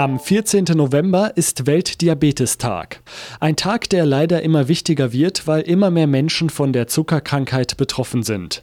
[0.00, 0.64] Am 14.
[0.76, 3.02] November ist Weltdiabetestag.
[3.38, 8.22] Ein Tag, der leider immer wichtiger wird, weil immer mehr Menschen von der Zuckerkrankheit betroffen
[8.22, 8.62] sind.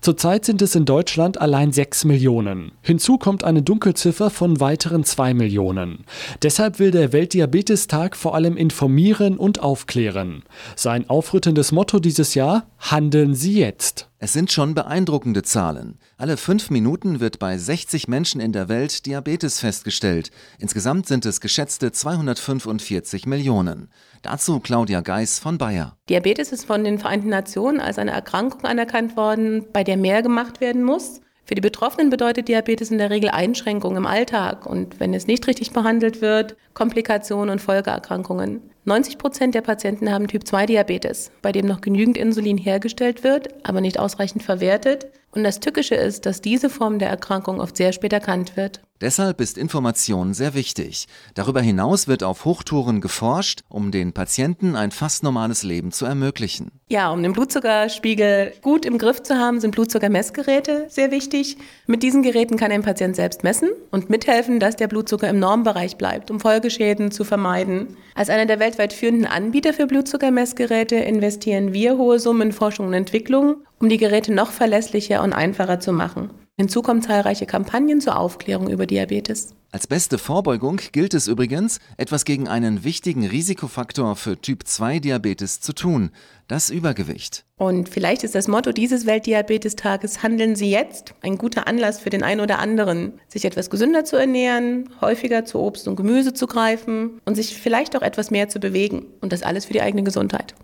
[0.00, 2.72] Zurzeit sind es in Deutschland allein 6 Millionen.
[2.80, 6.06] Hinzu kommt eine Dunkelziffer von weiteren 2 Millionen.
[6.40, 10.42] Deshalb will der Weltdiabetestag vor allem informieren und aufklären.
[10.74, 14.08] Sein aufrüttendes Motto dieses Jahr: Handeln Sie jetzt.
[14.20, 15.96] Es sind schon beeindruckende Zahlen.
[16.16, 20.32] Alle fünf Minuten wird bei 60 Menschen in der Welt Diabetes festgestellt.
[20.58, 23.90] Insgesamt sind es geschätzte 245 Millionen.
[24.22, 25.96] Dazu Claudia Geis von Bayer.
[26.08, 30.60] Diabetes ist von den Vereinten Nationen als eine Erkrankung anerkannt worden, bei der mehr gemacht
[30.60, 31.20] werden muss.
[31.44, 35.46] Für die Betroffenen bedeutet Diabetes in der Regel Einschränkungen im Alltag und wenn es nicht
[35.46, 38.62] richtig behandelt wird, Komplikationen und Folgeerkrankungen.
[38.88, 44.00] 90 Prozent der Patienten haben Typ-2-Diabetes, bei dem noch genügend Insulin hergestellt wird, aber nicht
[44.00, 45.08] ausreichend verwertet.
[45.30, 48.80] Und das Tückische ist, dass diese Form der Erkrankung oft sehr spät erkannt wird.
[49.00, 51.06] Deshalb ist Information sehr wichtig.
[51.34, 56.72] Darüber hinaus wird auf Hochtouren geforscht, um den Patienten ein fast normales Leben zu ermöglichen.
[56.88, 61.58] Ja, um den Blutzuckerspiegel gut im Griff zu haben, sind Blutzuckermessgeräte sehr wichtig.
[61.86, 65.96] Mit diesen Geräten kann ein Patient selbst messen und mithelfen, dass der Blutzucker im Normbereich
[65.96, 67.96] bleibt, um Folgeschäden zu vermeiden.
[68.14, 72.94] Als einer der weltweit führenden Anbieter für Blutzuckermessgeräte investieren wir hohe Summen in Forschung und
[72.94, 76.30] Entwicklung, um die Geräte noch verlässlicher und einfacher zu machen.
[76.60, 79.54] Hinzu kommen zahlreiche Kampagnen zur Aufklärung über Diabetes.
[79.70, 86.10] Als beste Vorbeugung gilt es übrigens, etwas gegen einen wichtigen Risikofaktor für Typ-2-Diabetes zu tun,
[86.48, 87.44] das Übergewicht.
[87.58, 92.24] Und vielleicht ist das Motto dieses Weltdiabetestages Handeln Sie jetzt ein guter Anlass für den
[92.24, 97.20] einen oder anderen, sich etwas gesünder zu ernähren, häufiger zu Obst und Gemüse zu greifen
[97.24, 99.06] und sich vielleicht auch etwas mehr zu bewegen.
[99.20, 100.56] Und das alles für die eigene Gesundheit.